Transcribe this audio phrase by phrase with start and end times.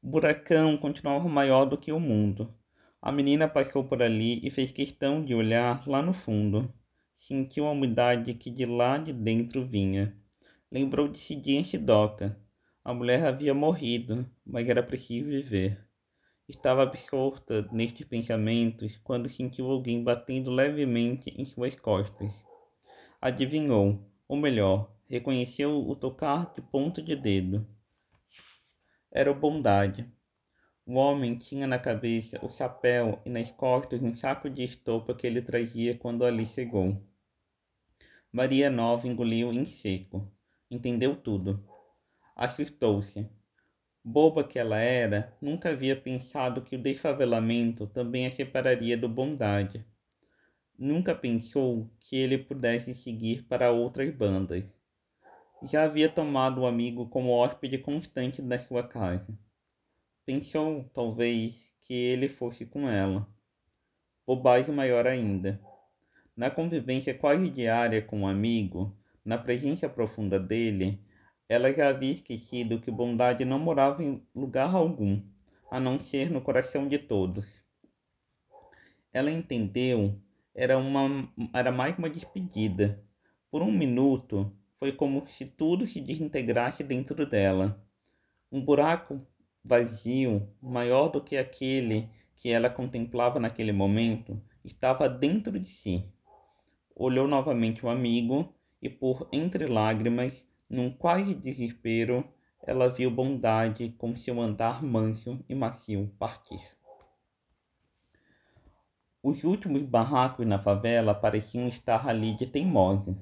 [0.00, 2.54] O buracão continuava maior do que o mundo.
[3.02, 6.72] A menina passou por ali e fez questão de olhar lá no fundo.
[7.16, 10.16] Sentiu a umidade que de lá de dentro vinha.
[10.70, 12.38] Lembrou de Cidinha Shidoka.
[12.84, 15.84] A mulher havia morrido, mas era preciso viver.
[16.48, 22.32] Estava absorta nestes pensamentos quando sentiu alguém batendo levemente em suas costas.
[23.20, 27.66] Adivinhou, ou melhor, reconheceu o tocar de ponta de dedo.
[29.10, 30.06] Era Bondade.
[30.84, 35.26] O homem tinha na cabeça o chapéu e nas costas um saco de estopa que
[35.26, 37.02] ele trazia quando ali chegou.
[38.30, 40.30] Maria Nova engoliu em seco.
[40.70, 41.64] Entendeu tudo.
[42.36, 43.26] Assustou-se.
[44.04, 49.84] Boba que ela era, nunca havia pensado que o desfavelamento também a separaria do Bondade.
[50.78, 54.64] Nunca pensou que ele pudesse seguir para outras bandas.
[55.62, 59.26] Já havia tomado o amigo como hóspede constante da sua casa.
[60.24, 63.26] Pensou, talvez, que ele fosse com ela.
[64.26, 65.60] Bobagem maior ainda.
[66.36, 71.00] Na convivência quase diária com o um amigo, na presença profunda dele,
[71.48, 75.20] ela já havia esquecido que bondade não morava em lugar algum,
[75.70, 77.46] a não ser no coração de todos.
[79.12, 80.14] Ela entendeu,
[80.54, 83.02] era, uma, era mais uma despedida.
[83.50, 87.80] Por um minuto, foi como se tudo se desintegrasse dentro dela.
[88.50, 89.20] Um buraco
[89.64, 96.04] vazio, maior do que aquele que ela contemplava naquele momento, estava dentro de si.
[96.94, 102.24] Olhou novamente o amigo e, por entre lágrimas, num quase desespero,
[102.66, 106.60] ela viu bondade com seu andar manso e macio partir.
[109.22, 113.16] Os últimos barracos na favela pareciam estar ali de teimosos.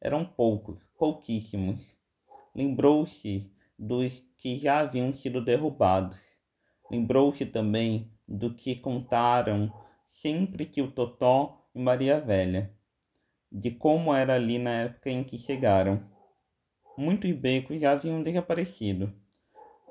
[0.00, 1.94] Eram poucos, pouquíssimos.
[2.54, 6.22] Lembrou-se dos que já haviam sido derrubados.
[6.90, 9.72] Lembrou-se também do que contaram
[10.06, 12.72] sempre que o Totó e Maria Velha,
[13.50, 16.02] de como era ali na época em que chegaram
[17.00, 19.12] muitos becos já haviam desaparecido.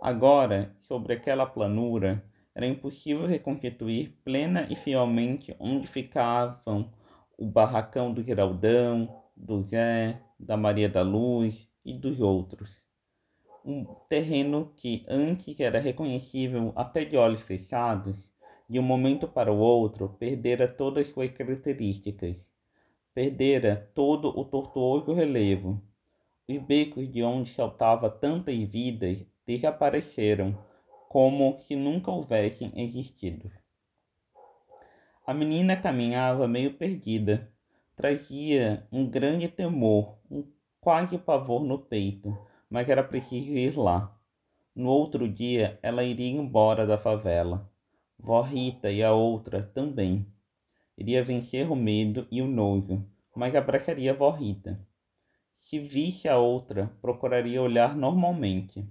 [0.01, 2.23] Agora, sobre aquela planura,
[2.53, 6.91] era impossível reconstituir plena e fielmente onde ficavam
[7.37, 12.69] o barracão do Geraldão, do Zé, da Maria da Luz e dos outros.
[13.65, 18.17] Um terreno que antes era reconhecível até de olhos fechados,
[18.69, 22.51] de um momento para o outro perdera todas suas características,
[23.13, 25.81] perdera todo o tortuoso relevo,
[26.47, 30.57] os becos de onde saltava tantas vidas desapareceram,
[31.07, 33.51] como se nunca houvessem existido.
[35.25, 37.51] A menina caminhava meio perdida.
[37.99, 40.45] Trazia um grande temor, um
[40.79, 42.33] quase pavor no peito,
[42.69, 44.17] mas era preciso ir lá.
[44.73, 47.69] No outro dia, ela iria embora da favela.
[48.17, 50.25] Vó Rita e a outra também.
[50.97, 53.05] Iria vencer o medo e o nojo,
[53.35, 54.79] mas abraçaria Vó Rita.
[55.57, 58.87] Se visse a outra, procuraria olhar normalmente.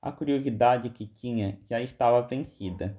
[0.00, 2.98] A curiosidade que tinha já estava vencida.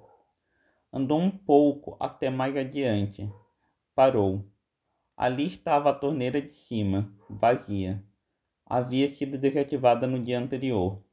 [0.93, 3.27] Andou um pouco até mais adiante.
[3.95, 4.50] Parou.
[5.15, 8.03] Ali estava a torneira de cima, vazia.
[8.65, 11.03] Havia sido desativada no dia anterior.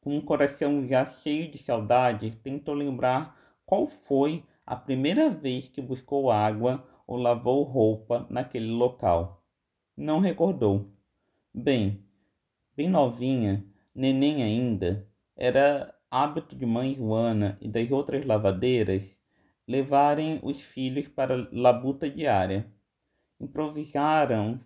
[0.00, 5.80] Com o coração já cheio de saudade, tentou lembrar qual foi a primeira vez que
[5.80, 9.42] buscou água ou lavou roupa naquele local
[9.96, 10.90] não recordou.
[11.54, 12.04] Bem,
[12.76, 13.64] bem novinha,
[13.94, 19.02] neném ainda, era hábito de mãe Joana e das outras lavadeiras
[19.66, 22.70] levarem os filhos para labuta diária.
[23.40, 24.60] Improvisaram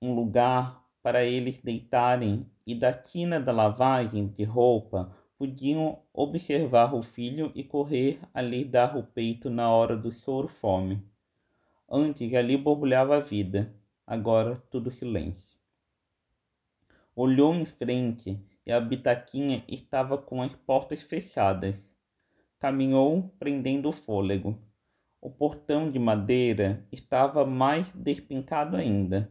[0.00, 7.02] um lugar para eles deitarem e da quina da lavagem de roupa podiam observar o
[7.02, 11.02] filho e correr a lhe dar o peito na hora do choro fome.
[11.88, 13.72] Antes ali borbulhava a vida,
[14.06, 15.56] agora tudo silêncio.
[17.14, 21.74] Olhou em frente e a bitaquinha estava com as portas fechadas.
[22.58, 24.58] Caminhou prendendo o fôlego.
[25.20, 29.30] O portão de madeira estava mais despincado ainda.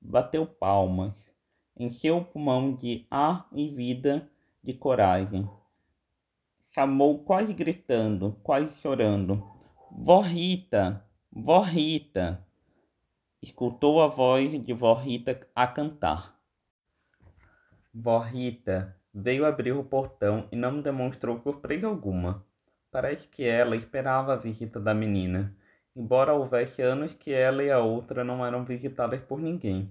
[0.00, 1.32] Bateu palmas.
[1.78, 4.28] Encheu o pulmão de ar e vida,
[4.62, 5.48] de coragem.
[6.74, 9.42] Chamou quase gritando, quase chorando.
[9.90, 11.04] Vó Rita!
[11.30, 12.44] Vó Rita!
[13.42, 16.38] escutou a voz de Vó Rita a cantar.
[17.92, 22.46] Vó Rita veio abrir o portão e não demonstrou surpresa alguma.
[22.92, 25.56] Parece que ela esperava a visita da menina,
[25.96, 29.90] embora houvesse anos que ela e a outra não eram visitadas por ninguém.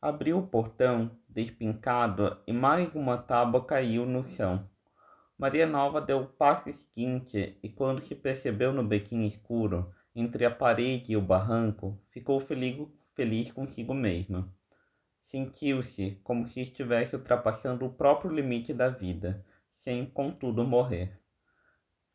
[0.00, 4.70] Abriu o portão, despincado, e mais uma tábua caiu no chão.
[5.36, 10.50] Maria Nova deu o passo seguinte e, quando se percebeu no bequinho escuro, entre a
[10.50, 12.86] parede e o barranco, ficou feliz,
[13.16, 14.48] feliz consigo mesma.
[15.24, 21.21] Sentiu-se como se estivesse ultrapassando o próprio limite da vida, sem, contudo, morrer.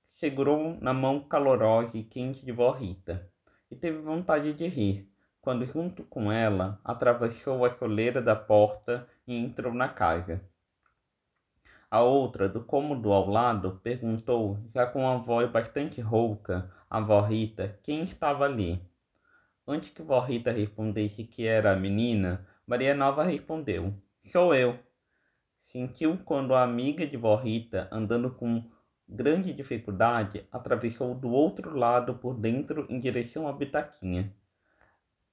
[0.08, 3.30] Segurou na mão calorosa e quente de vó Rita,
[3.70, 5.08] e teve vontade de rir,
[5.40, 10.42] quando, junto com ela, atravessou a soleira da porta e entrou na casa.
[11.92, 17.22] A outra, do cômodo ao lado, perguntou, já com uma voz bastante rouca, a vó
[17.22, 18.82] Rita quem estava ali.
[19.68, 23.94] Antes que vó Rita respondesse que era a menina, Maria Nova respondeu:
[24.24, 24.80] Sou eu.
[25.62, 28.64] Sentiu quando a amiga de vó Rita, andando com
[29.08, 34.34] grande dificuldade, atravessou do outro lado por dentro em direção à bitaquinha.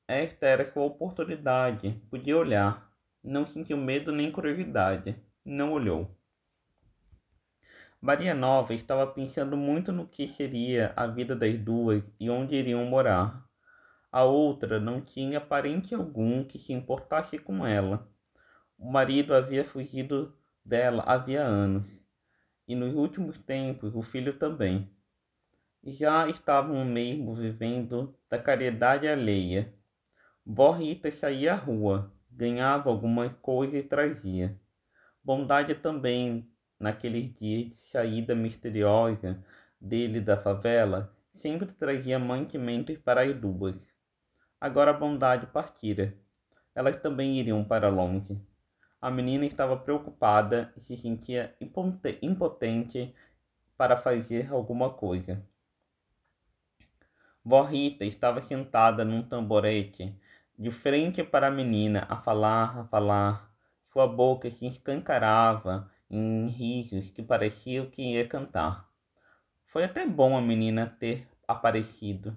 [0.07, 2.93] Esta era sua oportunidade, podia olhar.
[3.23, 5.17] Não sentiu medo nem curiosidade.
[5.45, 6.15] Não olhou.
[8.01, 12.85] Maria Nova estava pensando muito no que seria a vida das duas e onde iriam
[12.85, 13.43] morar.
[14.13, 18.07] A outra não tinha parente algum que se importasse com ela.
[18.79, 22.04] O marido havia fugido dela havia anos,
[22.67, 24.91] e nos últimos tempos o filho também.
[25.83, 29.75] Já estavam mesmo vivendo da caridade alheia.
[30.45, 34.59] Vó Rita saía à rua, ganhava alguma coisa e trazia.
[35.23, 39.43] Bondade também naqueles dias de saída misteriosa
[39.81, 43.95] dele da favela, sempre trazia mantimentos para as duas.
[44.61, 46.15] Agora a bondade partira.
[46.75, 48.41] Elas também iriam para longe.
[49.05, 51.55] A menina estava preocupada e se sentia
[52.23, 53.15] impotente
[53.77, 55.47] para fazer alguma coisa.
[57.45, 60.19] Vó Rita estava sentada num tamborete,
[60.59, 63.53] de frente para a menina, a falar, a falar.
[63.93, 68.91] Sua boca se escancarava em risos que pareciam que ia cantar.
[69.67, 72.35] Foi até bom a menina ter aparecido,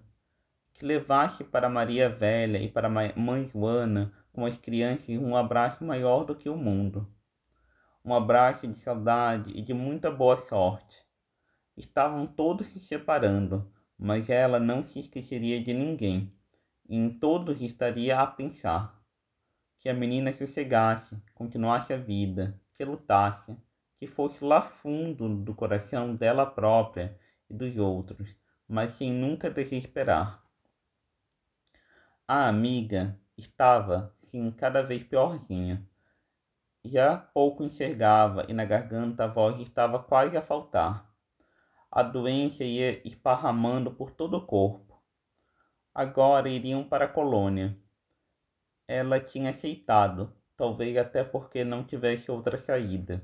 [0.78, 6.24] que levasse para Maria Velha e para mãe Joana, com as crianças, um abraço maior
[6.24, 7.12] do que o mundo.
[8.06, 11.04] Um abraço de saudade e de muita boa sorte.
[11.76, 16.32] Estavam todos se separando, mas ela não se esqueceria de ninguém,
[16.88, 19.02] e em todos estaria a pensar
[19.80, 23.58] que a menina sossegasse, continuasse a vida, que lutasse,
[23.98, 27.20] que fosse lá fundo do coração dela própria
[27.50, 28.30] e dos outros,
[28.68, 30.47] mas sem nunca desesperar.
[32.28, 35.88] A amiga estava, sim, cada vez piorzinha.
[36.84, 41.10] Já pouco enxergava e na garganta a voz estava quase a faltar.
[41.92, 45.02] A doença ia esparramando por todo o corpo.
[45.94, 47.78] Agora iriam para a colônia
[48.88, 53.22] ela tinha aceitado, talvez até porque não tivesse outra saída.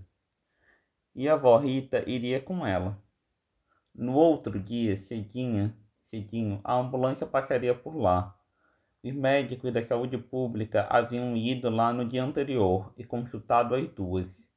[1.16, 3.02] E a avó Rita iria com ela.
[3.96, 5.74] No outro dia, cedinha,
[6.08, 8.38] cedinho, a ambulância passaria por lá.
[9.06, 14.48] Os médicos da saúde pública haviam ido lá no dia anterior e consultado as duas.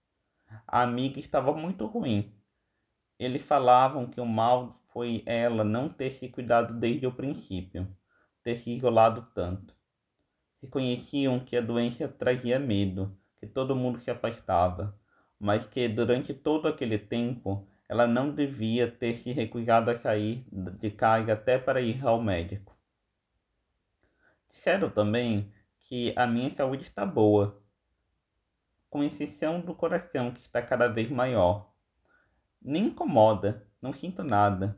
[0.68, 2.32] A amiga estava muito ruim.
[3.18, 7.88] Eles falavam que o mal foi ela não ter se cuidado desde o princípio,
[8.44, 9.74] ter se isolado tanto.
[10.62, 14.96] Reconheciam que a doença trazia medo, que todo mundo se afastava,
[15.40, 20.92] mas que durante todo aquele tempo ela não devia ter se recusado a sair de
[20.92, 22.75] casa até para ir ao médico.
[24.56, 27.62] Disseram também que a minha saúde está boa,
[28.88, 31.70] com exceção do coração que está cada vez maior.
[32.60, 34.74] Nem incomoda, não sinto nada.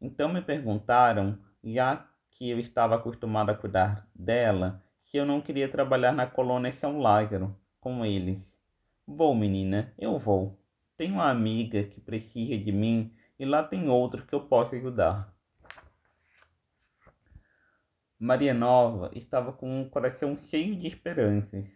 [0.00, 5.68] Então me perguntaram, já que eu estava acostumado a cuidar dela, se eu não queria
[5.68, 8.60] trabalhar na colônia São Lázaro com eles.
[9.06, 10.60] Vou, menina, eu vou.
[10.96, 15.33] Tenho uma amiga que precisa de mim e lá tem outro que eu posso ajudar.
[18.18, 21.66] Maria Nova estava com um coração cheio de esperanças,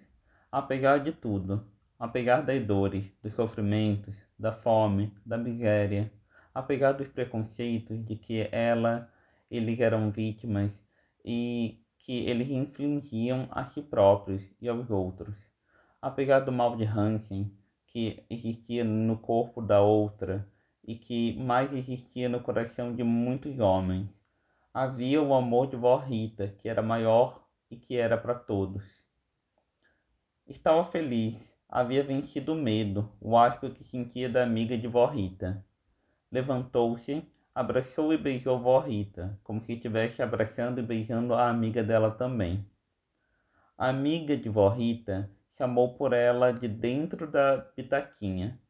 [0.53, 1.67] apesar de tudo,
[1.99, 6.13] apesar das dores, dos sofrimentos, da fome, da miséria,
[6.55, 9.13] apesar dos preconceitos de que ela,
[9.51, 10.81] eles eram vítimas
[11.25, 15.35] e que eles infligiam a si próprios e aos outros.
[16.01, 17.53] Apesar do mal de Hansen,
[17.85, 20.47] que existia no corpo da outra
[20.85, 24.28] e que mais existia no coração de muitos homens,
[24.81, 28.85] havia o amor de Vó Rita, que era maior e que era para todos.
[30.47, 35.65] Estava feliz, havia vencido o medo, o asco que sentia da amiga de Vó Rita.
[36.31, 42.13] Levantou-se abraçou e beijou vó Rita, como se estivesse abraçando e beijando a amiga dela
[42.13, 42.65] também.
[43.77, 48.61] A amiga de vó Rita chamou por ela de dentro da pitaquinha.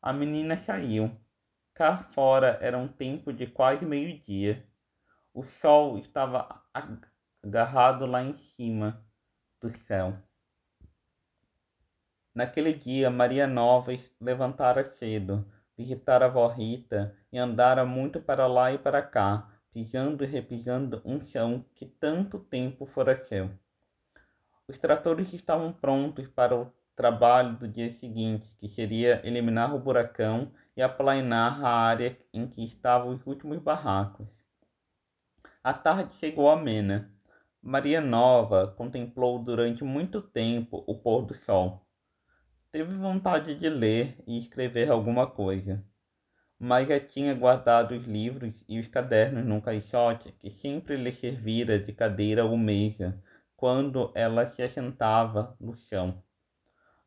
[0.00, 1.16] A menina saiu,
[1.72, 4.66] Cá fora era um tempo de quase meio-dia.
[5.34, 6.62] O sol estava
[7.42, 9.02] agarrado lá em cima
[9.58, 10.18] do céu.
[12.34, 18.72] Naquele dia, Maria Nova levantara cedo, visitara a avó Rita e andara muito para lá
[18.72, 23.50] e para cá, pisando e repisando um chão que tanto tempo fora seu.
[24.68, 30.52] Os tratores estavam prontos para o trabalho do dia seguinte, que seria eliminar o buracão
[30.76, 34.41] e aplainar a área em que estavam os últimos barracos.
[35.64, 37.08] A tarde chegou amena.
[37.62, 41.86] Maria Nova contemplou durante muito tempo o pôr do sol.
[42.72, 45.84] Teve vontade de ler e escrever alguma coisa,
[46.58, 51.78] mas já tinha guardado os livros e os cadernos num caixote que sempre lhe servira
[51.78, 53.22] de cadeira ou mesa
[53.56, 56.20] quando ela se assentava no chão.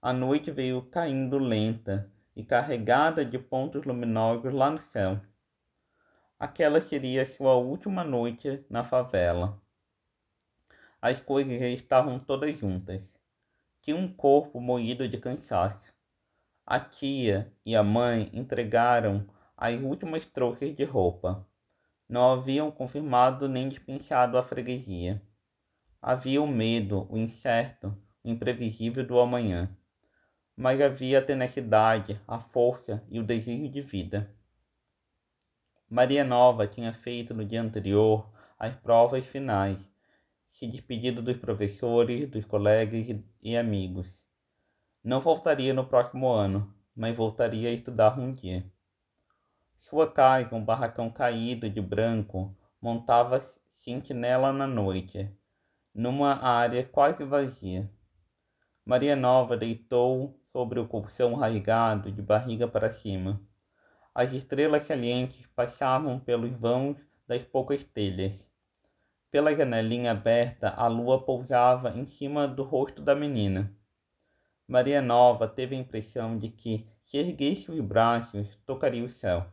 [0.02, 5.20] A noite veio caindo lenta e carregada de pontos luminosos lá no céu.
[6.40, 9.62] Aquela seria sua última noite na favela.
[11.02, 13.18] As coisas já estavam todas juntas.
[13.82, 15.94] Tinha um corpo moído de cansaço.
[16.66, 21.48] A tia e a mãe entregaram as últimas trocas de roupa.
[22.08, 25.22] Não haviam confirmado nem despinchado a freguesia.
[26.02, 29.76] Havia o medo, o incerto, o imprevisível do amanhã
[30.56, 34.34] mas havia a tenacidade, a força e o desejo de vida.
[35.90, 38.28] Maria Nova tinha feito no dia anterior
[38.58, 39.88] as provas finais,
[40.50, 43.06] se despedido dos professores, dos colegas
[43.42, 44.26] e amigos.
[45.04, 48.66] Não voltaria no próximo ano, mas voltaria a estudar um dia.
[49.78, 53.40] Sua casa, um barracão caído de branco, montava
[53.70, 55.32] sentinela na noite,
[55.94, 57.88] numa área quase vazia.
[58.84, 63.40] Maria Nova deitou sobre o colchão rasgado de barriga para cima.
[64.16, 66.96] As estrelas salientes passavam pelos vãos
[67.28, 68.50] das poucas telhas.
[69.30, 73.76] Pela janelinha aberta, a lua pousava em cima do rosto da menina.
[74.66, 79.46] Maria Nova teve a impressão de que, se erguesse os braços, tocaria o céu.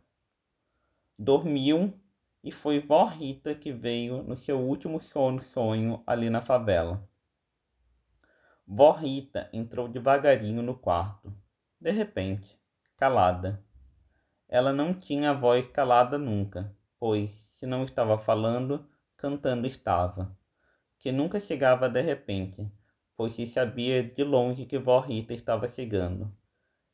[1.19, 2.01] Dormiu
[2.45, 7.05] e foi vó Rita que veio no seu último sono sonho ali na favela.
[8.65, 11.35] Vó Rita entrou devagarinho no quarto.
[11.81, 12.57] De repente,
[12.97, 13.61] calada.
[14.53, 20.37] Ela não tinha a voz calada nunca, pois, se não estava falando, cantando estava.
[20.99, 22.71] Que nunca chegava de repente,
[23.17, 26.31] pois se sabia de longe que Vó Rita estava chegando.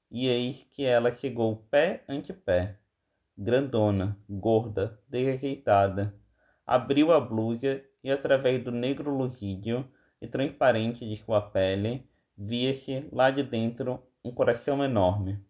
[0.08, 2.78] E eis que ela chegou pé ante pé,
[3.36, 6.14] grandona, gorda, desajeitada.
[6.64, 9.84] Abriu a blusa e, através do negro luzídio,
[10.22, 15.48] e transparente de sua pele, via-se lá de dentro um coração enorme.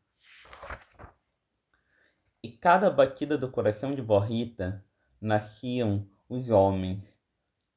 [2.48, 4.82] E cada batida do coração de Borrita
[5.20, 7.20] nasciam os homens,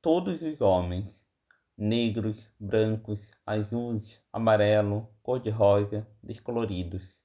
[0.02, 1.22] todos os homens,
[1.78, 7.22] negros, brancos, azuis, amarelo, cor-de-rosa, descoloridos.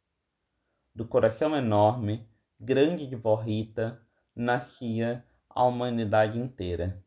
[0.92, 4.02] Do coração enorme, grande de Borrita,
[4.34, 7.00] nascia a humanidade inteira.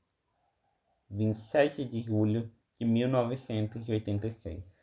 [1.10, 4.79] 27 de julho de 1986.